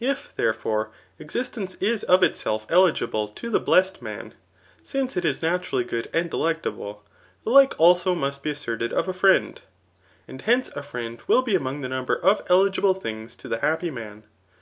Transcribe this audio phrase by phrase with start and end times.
[0.00, 4.32] I^ therefore, existence is of itself eligible to die bless^ man,
[4.84, 7.02] since it is naturally 'good tod detectable,
[7.44, 9.60] the'lflbb also must be asserted of a friend;
[10.28, 13.90] abd hence a frhcti trill be among the number of eligible* things to the happy
[13.90, 14.22] man.